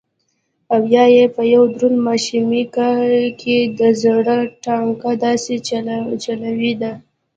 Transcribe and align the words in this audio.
او 0.73 0.81
يا 0.95 1.05
يې 1.15 1.23
په 1.35 1.41
يو 1.53 1.63
دروند 1.75 1.99
ماښامي 2.07 2.63
کښې 2.75 3.57
دزړه 3.79 4.39
تڼاکه 4.63 5.11
داسې 5.25 5.55
چولې 6.23 6.73
ده 6.81 6.93